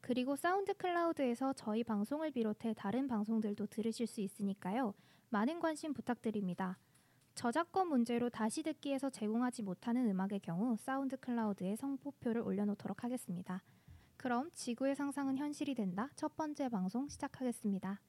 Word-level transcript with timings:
그리고 0.00 0.34
SoundCloud에서 0.34 1.52
저희 1.52 1.84
방송을 1.84 2.30
비롯해 2.30 2.72
다른 2.72 3.06
방송들도 3.06 3.66
들으실 3.66 4.06
수 4.06 4.22
있으니까요. 4.22 4.94
많은 5.28 5.60
관심 5.60 5.92
부탁드립니다. 5.92 6.78
저작권 7.34 7.88
문제로 7.88 8.30
다시 8.30 8.62
듣기에서 8.62 9.10
제공하지 9.10 9.62
못하는 9.62 10.08
음악의 10.08 10.40
경우 10.40 10.74
SoundCloud에 10.78 11.76
선곡표를 11.76 12.40
올려놓도록 12.40 13.04
하겠습니다. 13.04 13.62
그럼 14.24 14.50
지구의 14.54 14.96
상상은 14.96 15.36
현실이 15.36 15.74
된다. 15.74 16.08
첫 16.16 16.34
번째 16.34 16.70
방송 16.70 17.06
시작하겠습니다. 17.10 18.00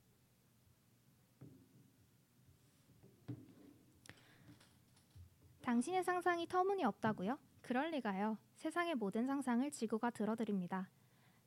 당신의 5.62 6.06
상상이 6.06 6.48
터무니없다고요? 6.48 7.38
그럴 7.60 7.92
리가요. 7.92 8.38
세상의 8.54 8.96
모든 8.96 9.28
상상을 9.28 9.70
지구가 9.70 10.12
들어드립니다. 10.12 10.90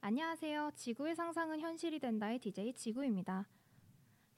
안녕하세요. 0.02 0.73
지구의 0.75 1.16
상상은 1.16 1.61
현실이 1.61 1.98
된다의 1.98 2.39
DJ 2.39 2.75
지구입니다. 2.75 3.48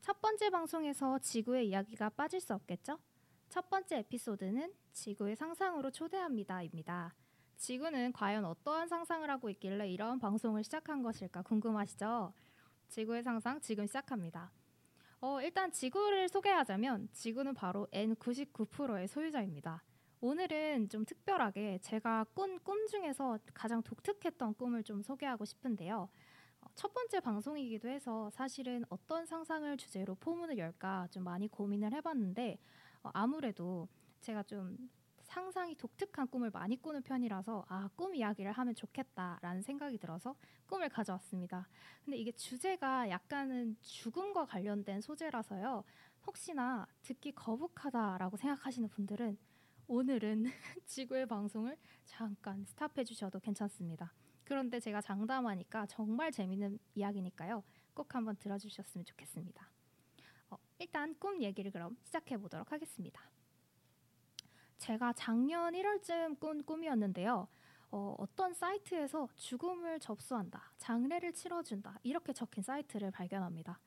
첫 0.01 0.21
번째 0.21 0.51
방송에서 0.51 1.19
지구의 1.19 1.71
이야기가 1.71 2.11
빠질 2.11 2.41
수 2.41 2.55
없겠죠? 2.55 3.01
첫 3.49 3.69
번째 3.69 3.99
에피소드는 3.99 4.73
지구의 4.93 5.35
상상으로 5.35 5.91
초대합니다입니다. 5.91 7.17
지구는 7.61 8.13
과연 8.13 8.47
어떠한 8.47 8.89
상상을 8.89 9.29
하고 9.29 9.51
있길래 9.51 9.91
이런 9.91 10.19
방송을 10.19 10.65
시작한 10.65 11.03
것일까 11.03 11.43
궁금하시죠? 11.43 12.33
지구의 12.89 13.23
상상 13.23 13.61
지금 13.61 13.87
시작합니다. 13.87 14.51
어, 15.21 15.43
일단 15.43 15.71
지구를 15.71 16.31
소개하자면 16.31 17.11
지구는 17.13 17.53
바로 17.53 17.87
N99%의 17.93 19.07
소유자입니다. 19.09 19.85
오늘은 20.23 20.89
좀 20.89 21.05
특별하게 21.05 21.79
제가 21.83 22.25
꾼 22.33 22.59
꿈 22.61 22.87
중에서 22.87 23.39
가장 23.53 23.83
독특했던 23.83 24.55
꿈을 24.55 24.83
좀 24.83 25.03
소개하고 25.03 25.45
싶은데요. 25.45 26.09
어, 26.63 26.67
첫 26.75 26.95
번째 26.95 27.21
방송이기도 27.21 27.91
해서 27.91 28.31
사실은 28.31 28.85
어떤 28.89 29.27
상상을 29.27 29.77
주제로 29.77 30.15
포문을 30.15 30.57
열까 30.57 31.09
좀 31.11 31.25
많이 31.25 31.47
고민을 31.47 31.93
해봤는데 31.93 32.59
어, 33.03 33.11
아무래도 33.13 33.87
제가 34.23 34.45
좀 34.45 34.79
상상이 35.31 35.77
독특한 35.77 36.27
꿈을 36.27 36.51
많이 36.51 36.77
꾸는 36.77 37.03
편이라서 37.03 37.65
아, 37.69 37.89
꿈 37.95 38.17
이야기를 38.17 38.51
하면 38.51 38.75
좋겠다라는 38.75 39.63
생각이 39.63 39.97
들어서 39.97 40.35
꿈을 40.67 40.89
가져왔습니다. 40.89 41.69
근데 42.05 42.17
이게 42.17 42.33
주제가 42.33 43.09
약간은 43.09 43.77
죽음과 43.81 44.47
관련된 44.47 45.01
소재라서요. 45.01 45.85
혹시나 46.27 46.85
듣기 47.03 47.33
거북하다라고 47.33 48.37
생각하시는 48.37 48.89
분들은 48.89 49.39
오늘은 49.87 50.47
지구의 50.87 51.27
방송을 51.27 51.77
잠깐 52.07 52.65
스탑해 52.65 53.05
주셔도 53.05 53.39
괜찮습니다. 53.39 54.13
그런데 54.43 54.81
제가 54.81 55.01
장담하니까 55.01 55.87
정말 55.87 56.33
재밌는 56.33 56.81
이야기니까요. 56.97 57.63
꼭 57.95 58.17
한번 58.17 58.35
들어주셨으면 58.35 59.05
좋겠습니다. 59.05 59.71
어, 60.51 60.57
일단 60.81 61.15
꿈 61.21 61.41
얘기를 61.41 61.71
그럼 61.71 61.97
시작해 62.03 62.37
보도록 62.37 62.73
하겠습니다. 62.73 63.31
제가 64.81 65.13
작년 65.13 65.75
1월쯤 65.75 66.41
꾼 66.41 66.65
꿈이었는데요. 66.65 67.47
어, 67.91 68.15
어떤 68.19 68.55
사이트에서 68.55 69.29
죽음을 69.37 70.01
접수한다, 70.01 70.73
장례를 70.79 71.35
치러준다 71.35 71.99
이렇게 72.03 72.33
적힌 72.33 72.63
사이트를 72.63 73.11
발견합니다. 73.11 73.79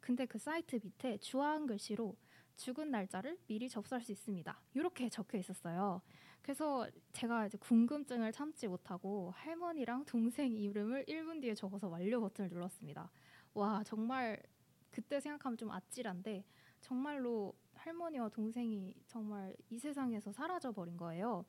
근데 0.00 0.26
그 0.26 0.38
사이트 0.38 0.80
밑에 0.82 1.18
주황 1.18 1.66
글씨로 1.66 2.16
죽은 2.56 2.90
날짜를 2.90 3.38
미리 3.46 3.68
접수할 3.68 4.02
수 4.02 4.10
있습니다. 4.10 4.60
이렇게 4.74 5.08
적혀 5.08 5.38
있었어요. 5.38 6.02
그래서 6.42 6.88
제가 7.12 7.46
이제 7.46 7.56
궁금증을 7.58 8.32
참지 8.32 8.66
못하고 8.66 9.30
할머니랑 9.36 10.06
동생 10.06 10.50
이름을 10.50 11.04
1분 11.04 11.40
뒤에 11.40 11.54
적어서 11.54 11.86
완료 11.86 12.20
버튼을 12.20 12.50
눌렀습니다. 12.50 13.12
와 13.54 13.84
정말 13.84 14.42
그때 14.90 15.20
생각하면 15.20 15.56
좀 15.56 15.70
아찔한데 15.70 16.44
정말로 16.82 17.54
할머니와 17.74 18.28
동생이 18.28 18.94
정말 19.06 19.56
이 19.70 19.78
세상에서 19.78 20.32
사라져 20.32 20.72
버린 20.72 20.96
거예요. 20.96 21.44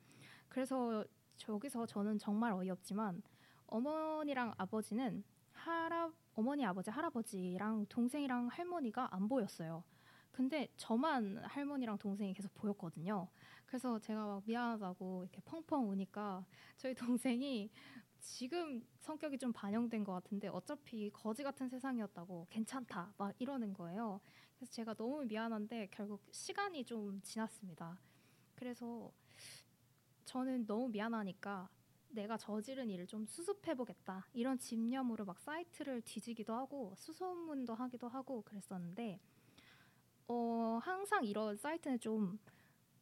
그래서 0.48 1.04
저기서 1.36 1.86
저는 1.86 2.18
정말 2.18 2.52
어이없지만 2.52 3.22
어머니랑 3.66 4.54
아버지는 4.56 5.24
할아 5.52 6.12
어머니 6.34 6.64
아버지 6.64 6.90
할아버지랑 6.90 7.86
동생이랑 7.86 8.48
할머니가 8.48 9.14
안 9.14 9.28
보였어요. 9.28 9.84
근데 10.30 10.68
저만 10.76 11.38
할머니랑 11.44 11.98
동생이 11.98 12.32
계속 12.34 12.52
보였거든요. 12.54 13.28
그래서 13.66 13.98
제가 14.00 14.26
막 14.26 14.42
미안하다고 14.46 15.24
이렇게 15.24 15.40
펑펑 15.44 15.90
우니까 15.90 16.44
저희 16.76 16.94
동생이 16.94 17.70
지금 18.18 18.84
성격이 19.00 19.38
좀 19.38 19.52
반영된 19.52 20.02
것 20.02 20.12
같은데 20.12 20.48
어차피 20.48 21.10
거지 21.10 21.42
같은 21.42 21.68
세상이었다고 21.68 22.46
괜찮다 22.50 23.12
막 23.18 23.34
이러는 23.38 23.74
거예요. 23.74 24.20
그래서 24.64 24.72
제가 24.72 24.94
너무 24.94 25.24
미안한데 25.24 25.88
결국 25.90 26.22
시간이 26.30 26.84
좀 26.84 27.20
지났습니다. 27.20 27.98
그래서 28.54 29.12
저는 30.24 30.66
너무 30.66 30.88
미안하니까 30.88 31.68
내가 32.08 32.38
저지른 32.38 32.88
일을 32.88 33.06
좀 33.06 33.26
수습해 33.26 33.74
보겠다 33.74 34.26
이런 34.32 34.58
집념으로 34.58 35.26
막 35.26 35.38
사이트를 35.40 36.00
뒤지기도 36.02 36.54
하고 36.54 36.94
수소문도 36.96 37.74
하기도 37.74 38.08
하고 38.08 38.40
그랬었는데 38.42 39.20
어 40.28 40.78
항상 40.82 41.24
이런 41.24 41.56
사이트는 41.56 42.00
좀 42.00 42.38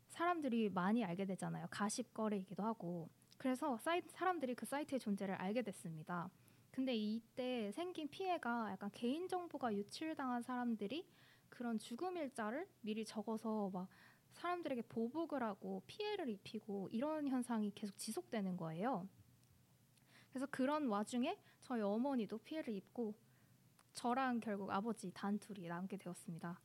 사람들이 0.09 0.71
많이 0.71 1.05
알게 1.05 1.27
되잖아요 1.27 1.67
가십거래이기도 1.71 2.65
하고 2.65 3.09
그래서 3.39 3.79
사이트 3.79 4.09
사람들이 4.11 4.57
그 4.57 4.67
사이트의 4.67 4.99
존재를 4.99 5.37
알게 5.37 5.63
됐습니다. 5.63 6.29
근데 6.73 6.97
이때 6.97 7.71
생긴 7.73 8.09
피해가 8.09 8.73
약간 8.73 8.91
개인 8.93 9.29
정보가 9.29 9.75
유출당한 9.75 10.43
사람들이 10.43 11.07
그런 11.53 11.79
죽음 11.79 12.17
일자를 12.17 12.67
미리 12.81 13.05
적어서 13.05 13.71
막 13.73 13.89
사람들에게 14.33 14.83
보복을 14.89 15.43
하고 15.43 15.83
피해를 15.87 16.29
입히고 16.31 16.89
이런 16.91 17.29
현상이 17.29 17.71
계속 17.75 17.97
지속되는 17.99 18.57
거예요. 18.57 19.07
그래서 20.31 20.47
그런 20.47 20.89
와중에 20.89 21.39
저희 21.61 21.83
어머니도 21.83 22.39
피해를 22.39 22.75
입고 22.75 23.15
저랑 23.93 24.41
결국 24.41 24.71
아버지 24.71 25.11
단둘이 25.13 25.69
남게 25.69 25.99
되었습니다. 25.99 26.59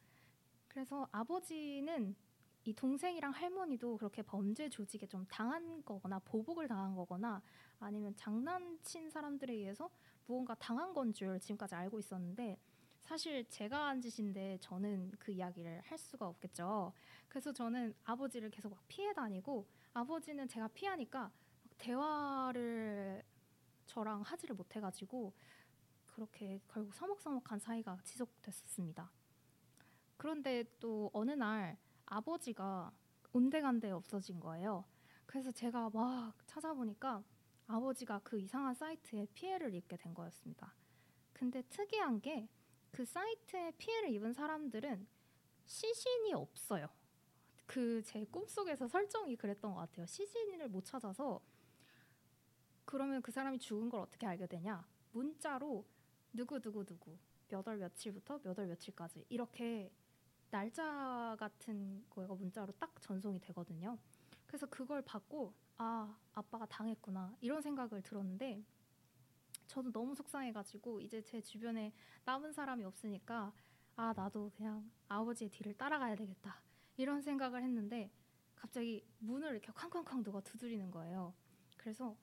그래서 0.69 1.07
아버지는 1.11 2.15
이 2.63 2.73
동생이랑 2.73 3.31
할머니도 3.31 3.97
그렇게 3.97 4.21
범죄 4.21 4.69
조직에 4.69 5.05
좀 5.05 5.25
당한 5.27 5.83
거거나 5.83 6.19
보복을 6.19 6.67
당한 6.69 6.95
거거나 6.95 7.41
아니면 7.79 8.15
장난친 8.15 9.09
사람들에 9.09 9.53
의해서 9.53 9.89
무언가 10.25 10.55
당한 10.55 10.93
건 10.93 11.13
줄 11.13 11.37
지금까지 11.41 11.75
알고 11.75 11.99
있었는데 11.99 12.57
사실 13.07 13.45
제가 13.47 13.87
한 13.87 14.01
짓인데 14.01 14.57
저는 14.59 15.13
그 15.17 15.31
이야기를 15.31 15.79
할 15.79 15.97
수가 15.97 16.27
없겠죠. 16.27 16.91
그래서 17.29 17.53
저는 17.53 17.95
아버지를 18.03 18.49
계속 18.49 18.69
막 18.69 18.83
피해 18.89 19.13
다니고 19.13 19.65
아버지는 19.93 20.45
제가 20.45 20.67
피하니까 20.67 21.31
대화를 21.77 23.23
저랑 23.85 24.23
하지를 24.23 24.55
못해가지고 24.55 25.33
그렇게 26.05 26.59
결국 26.67 26.93
서먹서먹한 26.93 27.59
사이가 27.59 27.97
지속됐었습니다. 28.03 29.09
그런데 30.17 30.65
또 30.81 31.09
어느 31.13 31.31
날 31.31 31.77
아버지가 32.07 32.91
온데간데 33.31 33.89
없어진 33.89 34.37
거예요. 34.41 34.83
그래서 35.25 35.49
제가 35.49 35.91
막 35.91 36.33
찾아보니까 36.45 37.23
아버지가 37.67 38.19
그 38.25 38.37
이상한 38.37 38.73
사이트에 38.75 39.27
피해를 39.33 39.73
입게 39.73 39.95
된 39.95 40.13
거였습니다. 40.13 40.75
근데 41.31 41.61
특이한 41.69 42.19
게 42.19 42.49
그 42.97 43.05
사이트에 43.05 43.73
피해를 43.77 44.09
입은 44.09 44.33
사람들은 44.33 45.07
시신이 45.67 46.33
없어요. 46.33 46.89
그 47.67 48.01
제 48.03 48.25
꿈속에서 48.25 48.87
설정이 48.87 49.35
그랬던 49.35 49.71
것 49.71 49.79
같아요. 49.81 50.07
시신을 50.07 50.67
못 50.69 50.83
찾아서 50.83 51.39
그러면 52.85 53.21
그 53.21 53.31
사람이 53.31 53.59
죽은 53.59 53.89
걸 53.91 54.01
어떻게 54.01 54.25
알게 54.25 54.47
되냐? 54.47 54.83
문자로 55.11 55.85
누구 56.33 56.59
누구 56.59 56.83
누구 56.83 57.15
몇 57.49 57.67
월 57.67 57.77
며칠부터 57.77 58.39
몇 58.43 58.57
월 58.57 58.65
며칠까지 58.65 59.25
이렇게 59.29 59.91
날짜 60.49 61.35
같은 61.39 62.03
거가 62.09 62.33
문자로 62.33 62.73
딱 62.79 62.99
전송이 62.99 63.39
되거든요. 63.41 63.99
그래서 64.47 64.65
그걸 64.65 65.03
받고 65.03 65.53
아 65.77 66.17
아빠가 66.33 66.65
당했구나 66.65 67.35
이런 67.41 67.61
생각을 67.61 68.01
들었는데 68.01 68.63
저도 69.67 69.91
너무 69.91 70.15
속상해가지고 70.15 71.01
이제 71.01 71.21
제 71.21 71.41
주변에 71.41 71.93
남은 72.25 72.53
사람이 72.53 72.83
없으니까 72.85 73.53
아 73.95 74.13
나도 74.15 74.51
그냥 74.55 74.89
아버지의 75.07 75.49
뒤를 75.49 75.73
따라가야 75.75 76.15
되겠다 76.15 76.61
이런 76.97 77.21
생각을 77.21 77.63
했는데 77.63 78.11
갑자기 78.55 79.05
문을 79.19 79.51
이렇게 79.51 79.71
쾅쾅쾅 79.71 80.23
누가 80.23 80.41
두드리는 80.41 80.89
거예요. 80.91 81.33
그래서 81.77 82.17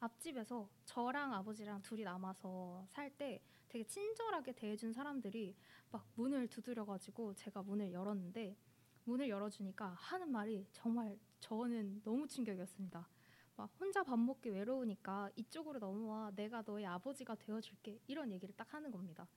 앞집에서 0.00 0.68
저랑 0.84 1.32
아버지랑 1.34 1.82
둘이 1.82 2.02
남아서 2.04 2.86
살 2.88 3.10
때 3.16 3.42
되게 3.68 3.84
친절하게 3.84 4.52
대해준 4.52 4.92
사람들이 4.92 5.56
막 5.90 6.06
문을 6.16 6.48
두드려가지고 6.48 7.34
제가 7.34 7.62
문을 7.62 7.92
열었는데 7.92 8.56
문을 9.04 9.28
열어주니까 9.28 9.94
하는 9.94 10.30
말이 10.30 10.66
정말 10.72 11.18
저는 11.40 12.02
너무 12.04 12.26
충격이었습니다. 12.28 13.08
막 13.56 13.70
혼자 13.78 14.02
밥 14.02 14.18
먹기 14.18 14.50
외로우니까 14.50 15.30
이쪽으로 15.36 15.78
넘어와. 15.78 16.32
내가 16.34 16.62
너의 16.62 16.86
아버지가 16.86 17.34
되어줄게. 17.36 18.00
이런 18.06 18.30
얘기를 18.32 18.54
딱 18.56 18.72
하는 18.74 18.90
겁니다. 18.90 19.28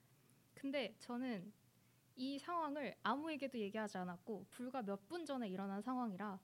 근데 0.54 0.96
저는 1.00 1.52
이 2.16 2.40
상황을 2.40 2.96
아무에게도 3.04 3.58
얘기하지 3.60 3.98
않았고 3.98 4.46
불과 4.50 4.82
몇 4.82 5.08
분 5.08 5.26
전에 5.26 5.50
일어난 5.50 5.82
상황이라 5.82 6.40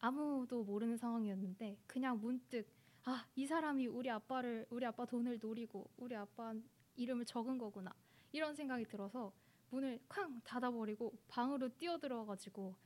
아무도 0.00 0.64
모르는 0.64 0.96
상황이었는데 0.98 1.78
그냥 1.86 2.20
문득 2.20 2.68
아 3.04 3.24
이 3.36 3.46
사람이 3.46 3.86
우리 3.86 4.10
아빠를 4.10 4.66
우리 4.70 4.84
아빠 4.84 5.06
돈을 5.06 5.38
노리고 5.40 5.88
우리 5.96 6.14
아빠 6.16 6.54
이름을 6.96 7.24
적은 7.24 7.56
거구나. 7.58 7.94
이런 8.32 8.54
생각이 8.54 8.84
들어서 8.84 9.32
문을 9.70 10.00
쾅 10.08 10.40
닫아버리고 10.42 11.12
방으로 11.28 11.68
뛰어들어가지고 11.78 12.70
막 12.70 12.78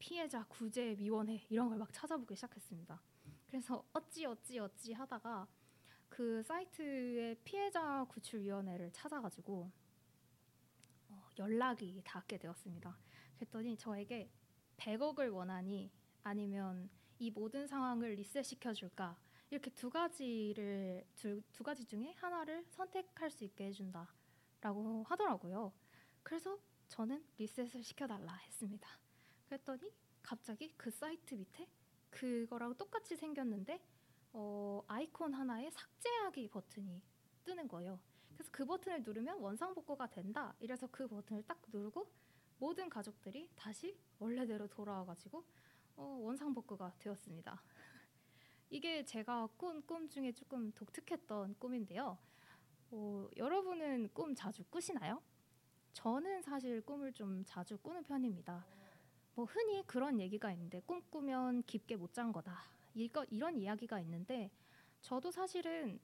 피해자 0.00 0.44
구제 0.48 0.96
위원회 0.98 1.44
이런 1.50 1.68
걸 1.68 1.78
막 1.78 1.92
찾아보기 1.92 2.34
시작했습니다. 2.34 3.00
그래서 3.46 3.84
어찌 3.92 4.26
어찌 4.26 4.58
어찌 4.58 4.92
하다가 4.92 5.46
그 6.08 6.42
사이트의 6.42 7.36
피해자 7.44 8.04
구출 8.08 8.40
위원회를 8.42 8.92
찾아가지고 8.92 9.70
어, 11.10 11.28
연락이 11.38 12.00
닿게 12.04 12.38
되었습니다. 12.38 12.98
그랬더니 13.36 13.76
저에게 13.76 14.30
100억을 14.78 15.32
원하니 15.32 15.90
아니면 16.22 16.90
이 17.18 17.30
모든 17.30 17.66
상황을 17.66 18.14
리셋시켜 18.14 18.72
줄까 18.74 19.18
이렇게 19.50 19.70
두 19.70 19.90
가지를 19.90 21.06
두, 21.16 21.42
두 21.52 21.62
가지 21.64 21.84
중에 21.84 22.12
하나를 22.16 22.64
선택할 22.70 23.30
수 23.30 23.44
있게 23.44 23.66
해준다라고 23.66 25.04
하더라고요. 25.04 25.72
그래서 26.22 26.58
저는 26.88 27.24
리셋을 27.38 27.82
시켜달라 27.82 28.34
했습니다. 28.36 28.88
그랬더니 29.50 29.92
갑자기 30.22 30.72
그 30.76 30.90
사이트 30.90 31.34
밑에 31.34 31.68
그거랑 32.10 32.76
똑같이 32.76 33.16
생겼는데 33.16 33.84
어, 34.32 34.84
아이콘 34.86 35.34
하나에 35.34 35.68
삭제하기 35.70 36.48
버튼이 36.48 37.02
뜨는 37.44 37.66
거예요. 37.66 37.98
그래서 38.34 38.48
그 38.52 38.64
버튼을 38.64 39.02
누르면 39.02 39.40
원상복구가 39.40 40.06
된다. 40.10 40.54
이래서 40.60 40.86
그 40.92 41.08
버튼을 41.08 41.42
딱 41.42 41.60
누르고 41.72 42.08
모든 42.58 42.88
가족들이 42.88 43.50
다시 43.56 43.98
원래대로 44.20 44.68
돌아와가지고 44.68 45.44
어, 45.96 46.04
원상복구가 46.22 46.94
되었습니다. 47.00 47.60
이게 48.70 49.04
제가 49.04 49.48
꾼 49.56 49.82
꿈 49.82 50.08
중에 50.08 50.30
조금 50.30 50.70
독특했던 50.72 51.56
꿈인데요. 51.58 52.16
어, 52.92 53.28
여러분은 53.36 54.10
꿈 54.14 54.32
자주 54.32 54.62
꾸시나요? 54.70 55.20
저는 55.92 56.42
사실 56.42 56.80
꿈을 56.82 57.12
좀 57.12 57.42
자주 57.44 57.76
꾸는 57.78 58.04
편입니다. 58.04 58.79
뭐 59.34 59.44
흔히 59.44 59.82
그런 59.86 60.20
얘기가 60.20 60.52
있는데 60.52 60.80
꿈 60.86 61.02
꾸면 61.10 61.62
깊게 61.64 61.96
못 61.96 62.12
잔 62.12 62.32
거다. 62.32 62.64
이거 62.94 63.24
이런 63.30 63.56
이야기가 63.56 64.00
있는데 64.00 64.50
저도 65.00 65.30
사실은 65.30 66.00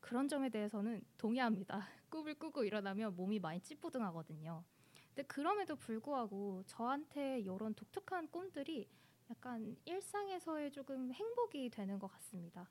그런 0.00 0.28
점에 0.28 0.48
대해서는 0.48 1.02
동의합니다. 1.18 1.80
꿈을 2.10 2.34
꾸고 2.34 2.64
일어나면 2.64 3.14
몸이 3.16 3.38
많이 3.38 3.60
찌뿌둥하거든요. 3.60 4.64
근데 5.08 5.22
그럼에도 5.28 5.76
불구하고 5.76 6.62
저한테 6.66 7.40
이런 7.40 7.74
독특한 7.74 8.28
꿈들이 8.30 8.88
약간 9.30 9.76
일상에서의 9.84 10.72
조금 10.72 11.12
행복이 11.12 11.70
되는 11.70 11.98
것 11.98 12.08
같습니다. 12.08 12.68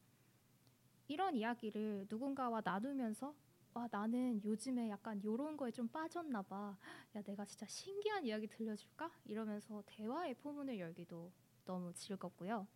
이런 1.07 1.35
이야기를 1.35 2.07
누군가와 2.09 2.61
나누면서 2.63 3.33
와 3.73 3.87
나는 3.91 4.43
요즘에 4.43 4.89
약간 4.89 5.23
요런 5.23 5.55
거에 5.55 5.71
좀 5.71 5.87
빠졌나 5.87 6.41
봐. 6.41 6.77
야 7.15 7.21
내가 7.21 7.45
진짜 7.45 7.65
신기한 7.67 8.25
이야기 8.25 8.47
들려줄까? 8.47 9.11
이러면서 9.25 9.83
대화의 9.85 10.35
포문을 10.35 10.79
열기도 10.79 11.31
너무 11.65 11.93
즐겁고요. 11.93 12.67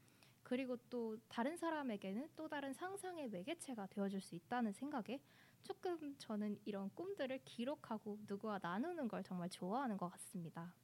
그리고 0.44 0.78
또 0.90 1.18
다른 1.28 1.58
사람에게는 1.58 2.30
또 2.36 2.48
다른 2.48 2.74
상상의 2.74 3.30
매개체가 3.30 3.88
되어줄 3.88 4.22
수 4.22 4.36
있다는 4.36 4.74
생각에 4.74 5.22
조금 5.64 6.16
저는 6.18 6.60
이런 6.66 6.90
꿈들을 6.94 7.40
기록하고 7.46 8.20
누구와 8.28 8.60
나누는 8.62 9.08
걸 9.08 9.24
정말 9.24 9.50
좋아하는 9.50 9.98
것 9.98 10.10
같습니다. 10.10 10.76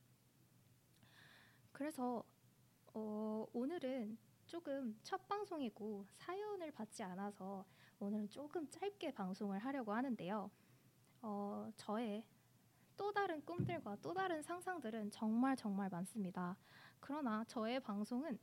그래서 1.72 2.24
어, 2.94 3.46
오늘은 3.54 4.18
조금 4.50 4.98
첫 5.04 5.28
방송이고 5.28 6.07
사연을 6.10 6.72
받지 6.72 7.04
않아서 7.04 7.63
오늘은 8.00 8.30
조금 8.30 8.68
짧게 8.68 9.13
방송을 9.13 9.60
하려고 9.60 9.94
하는데요. 9.94 10.50
어, 11.22 11.72
저의 11.75 12.25
또 12.98 13.12
다른 13.12 13.46
꿈들과 13.46 13.98
또 14.01 14.12
다른 14.12 14.42
상상들은 14.42 15.12
정말 15.12 15.56
정말 15.56 15.88
많습니다. 15.90 16.57
그러나 17.00 17.44
저의 17.44 17.80
방송은 17.80 18.40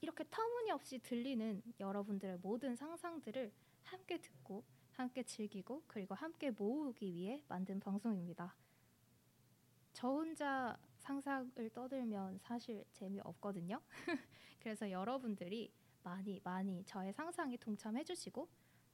이렇게 0.00 0.24
터무니없이 0.28 0.98
들리는 0.98 1.62
여러분들의 1.78 2.38
모든 2.42 2.74
상상들을 2.74 3.52
함께 3.84 4.18
듣고 4.18 4.64
함께 4.94 5.22
즐기고 5.22 5.84
그리고 5.86 6.16
함께 6.16 6.50
모으기 6.50 7.14
위해 7.14 7.44
만든 7.46 7.78
방송입니다. 7.78 8.52
저 9.92 10.08
혼자 10.08 10.76
상상을 11.08 11.70
떠들면 11.70 12.38
사실 12.40 12.84
재미없거든요. 12.92 13.80
그래서 14.60 14.90
여러분들이 14.90 15.72
많이 16.02 16.38
많이 16.44 16.84
저의 16.84 17.14
상상에 17.14 17.56
동참해 17.56 18.04
주시고 18.04 18.46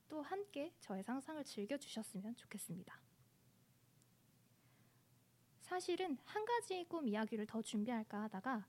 또 0.09 0.23
함께 0.23 0.73
저의 0.79 1.03
상상을 1.03 1.43
즐겨 1.45 1.77
주셨으면 1.77 2.37
좋겠습니다. 2.37 3.01
사실은 5.63 6.17
한 6.25 6.45
가지 6.45 6.85
꿈 6.85 7.09
이야기를 7.09 7.47
더 7.47 7.61
준비할까 7.61 8.23
하다가 8.23 8.65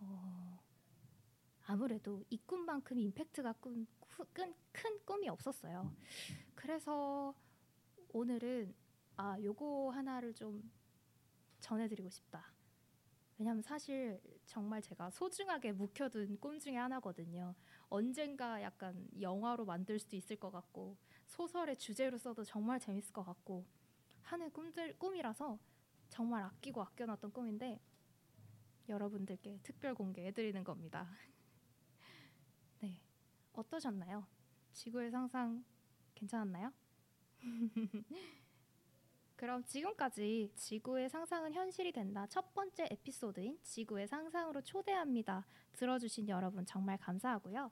어, 0.00 0.60
아무래도 1.66 2.24
이 2.30 2.38
꿈만큼 2.38 2.98
임팩트가 2.98 3.52
큰, 3.54 3.86
큰, 4.32 4.52
큰 4.72 4.98
꿈이 5.04 5.28
없었어요. 5.28 5.94
그래서 6.56 7.32
오늘은 8.12 8.74
아 9.18 9.40
요거 9.40 9.90
하나를 9.90 10.34
좀 10.34 10.68
전해드리고 11.60 12.10
싶다. 12.10 12.55
왜냐하면 13.38 13.62
사실 13.62 14.20
정말 14.46 14.80
제가 14.80 15.10
소중하게 15.10 15.72
묵혀둔 15.72 16.38
꿈 16.40 16.58
중에 16.58 16.76
하나거든요. 16.76 17.54
언젠가 17.88 18.62
약간 18.62 19.06
영화로 19.20 19.64
만들 19.66 19.98
수도 19.98 20.16
있을 20.16 20.36
것 20.36 20.50
같고 20.50 20.96
소설의 21.26 21.76
주제로 21.76 22.16
써도 22.16 22.44
정말 22.44 22.80
재밌을 22.80 23.12
것 23.12 23.24
같고 23.24 23.66
하는 24.22 24.50
꿈들 24.50 24.96
꿈이라서 24.98 25.58
정말 26.08 26.42
아끼고 26.44 26.82
아껴놨던 26.82 27.32
꿈인데 27.32 27.80
여러분들께 28.88 29.60
특별 29.62 29.94
공개해드리는 29.94 30.64
겁니다. 30.64 31.10
네, 32.80 33.00
어떠셨나요? 33.52 34.26
지구의 34.72 35.10
상상 35.10 35.64
괜찮았나요? 36.14 36.72
그럼 39.36 39.62
지금까지 39.64 40.50
지구의 40.54 41.10
상상은 41.10 41.52
현실이 41.52 41.92
된다 41.92 42.26
첫 42.28 42.54
번째 42.54 42.88
에피소드인 42.90 43.58
지구의 43.62 44.08
상상으로 44.08 44.62
초대합니다. 44.62 45.46
들어주신 45.74 46.28
여러분 46.28 46.64
정말 46.64 46.96
감사하고요. 46.98 47.70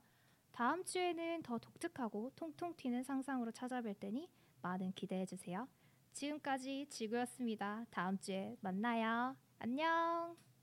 다음 0.52 0.84
주에는 0.84 1.42
더 1.42 1.58
독특하고 1.58 2.30
통통 2.36 2.76
튀는 2.76 3.02
상상으로 3.02 3.50
찾아뵐 3.50 3.98
테니 3.98 4.30
많은 4.62 4.92
기대해 4.92 5.26
주세요. 5.26 5.66
지금까지 6.12 6.86
지구였습니다. 6.90 7.86
다음 7.90 8.18
주에 8.18 8.56
만나요. 8.60 9.36
안녕. 9.58 10.53